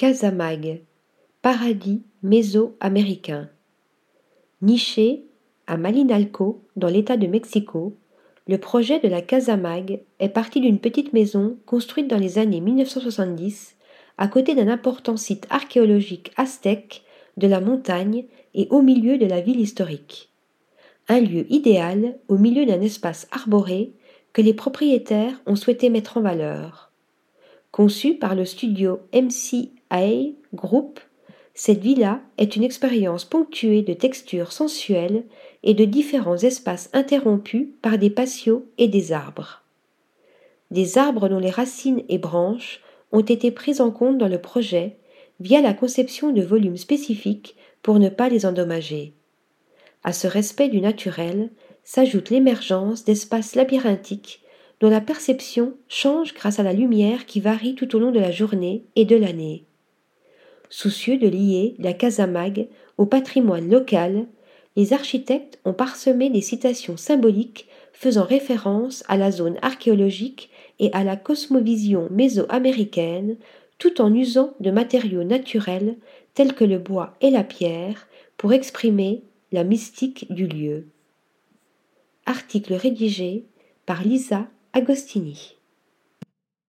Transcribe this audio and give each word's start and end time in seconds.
Casamag, 0.00 0.80
paradis 1.42 2.00
méso-américain. 2.22 3.50
Niché 4.62 5.26
à 5.66 5.76
Malinalco, 5.76 6.62
dans 6.74 6.88
l'État 6.88 7.18
de 7.18 7.26
Mexico, 7.26 7.98
le 8.48 8.56
projet 8.56 8.98
de 9.00 9.08
la 9.08 9.20
Casamag 9.20 10.00
est 10.18 10.30
parti 10.30 10.62
d'une 10.62 10.78
petite 10.78 11.12
maison 11.12 11.58
construite 11.66 12.08
dans 12.08 12.16
les 12.16 12.38
années 12.38 12.62
1970 12.62 13.76
à 14.16 14.26
côté 14.26 14.54
d'un 14.54 14.68
important 14.68 15.18
site 15.18 15.46
archéologique 15.50 16.32
aztèque 16.38 17.02
de 17.36 17.46
la 17.46 17.60
montagne 17.60 18.24
et 18.54 18.68
au 18.70 18.80
milieu 18.80 19.18
de 19.18 19.26
la 19.26 19.42
ville 19.42 19.60
historique. 19.60 20.30
Un 21.08 21.20
lieu 21.20 21.44
idéal 21.52 22.16
au 22.28 22.38
milieu 22.38 22.64
d'un 22.64 22.80
espace 22.80 23.28
arboré 23.32 23.92
que 24.32 24.40
les 24.40 24.54
propriétaires 24.54 25.42
ont 25.44 25.56
souhaité 25.56 25.90
mettre 25.90 26.16
en 26.16 26.22
valeur. 26.22 26.89
Conçu 27.72 28.14
par 28.14 28.34
le 28.34 28.44
studio 28.44 28.98
MCA 29.14 30.32
Group, 30.52 30.98
cette 31.54 31.80
villa 31.80 32.20
est 32.36 32.56
une 32.56 32.64
expérience 32.64 33.24
ponctuée 33.24 33.82
de 33.82 33.92
textures 33.92 34.50
sensuelles 34.50 35.24
et 35.62 35.74
de 35.74 35.84
différents 35.84 36.38
espaces 36.38 36.90
interrompus 36.92 37.68
par 37.80 37.96
des 37.96 38.10
patios 38.10 38.64
et 38.78 38.88
des 38.88 39.12
arbres. 39.12 39.62
Des 40.72 40.98
arbres 40.98 41.28
dont 41.28 41.38
les 41.38 41.50
racines 41.50 42.02
et 42.08 42.18
branches 42.18 42.80
ont 43.12 43.20
été 43.20 43.52
prises 43.52 43.80
en 43.80 43.92
compte 43.92 44.18
dans 44.18 44.28
le 44.28 44.40
projet 44.40 44.96
via 45.38 45.60
la 45.60 45.72
conception 45.72 46.32
de 46.32 46.42
volumes 46.42 46.76
spécifiques 46.76 47.54
pour 47.82 48.00
ne 48.00 48.08
pas 48.08 48.28
les 48.28 48.46
endommager. 48.46 49.14
À 50.02 50.12
ce 50.12 50.26
respect 50.26 50.68
du 50.68 50.80
naturel 50.80 51.50
s'ajoute 51.84 52.30
l'émergence 52.30 53.04
d'espaces 53.04 53.54
labyrinthiques 53.54 54.42
dont 54.80 54.88
la 54.88 55.00
perception 55.00 55.74
change 55.88 56.34
grâce 56.34 56.58
à 56.58 56.62
la 56.62 56.72
lumière 56.72 57.26
qui 57.26 57.40
varie 57.40 57.74
tout 57.74 57.94
au 57.94 57.98
long 57.98 58.10
de 58.10 58.18
la 58.18 58.30
journée 58.30 58.84
et 58.96 59.04
de 59.04 59.16
l'année. 59.16 59.64
Soucieux 60.70 61.18
de 61.18 61.28
lier 61.28 61.74
la 61.78 61.92
Casamag 61.92 62.68
au 62.96 63.04
patrimoine 63.04 63.68
local, 63.68 64.26
les 64.76 64.92
architectes 64.92 65.58
ont 65.64 65.72
parsemé 65.72 66.30
des 66.30 66.40
citations 66.40 66.96
symboliques 66.96 67.68
faisant 67.92 68.24
référence 68.24 69.04
à 69.08 69.16
la 69.16 69.30
zone 69.30 69.58
archéologique 69.62 70.48
et 70.78 70.90
à 70.92 71.04
la 71.04 71.16
cosmovision 71.16 72.08
méso-américaine, 72.10 73.36
tout 73.78 74.00
en 74.00 74.14
usant 74.14 74.54
de 74.60 74.70
matériaux 74.70 75.24
naturels 75.24 75.96
tels 76.34 76.54
que 76.54 76.64
le 76.64 76.78
bois 76.78 77.14
et 77.20 77.30
la 77.30 77.44
pierre 77.44 78.08
pour 78.36 78.52
exprimer 78.52 79.22
la 79.52 79.64
mystique 79.64 80.32
du 80.32 80.46
lieu. 80.46 80.86
Article 82.24 82.74
rédigé 82.74 83.44
par 83.84 84.02
Lisa 84.04 84.46
Agostini. 84.72 85.59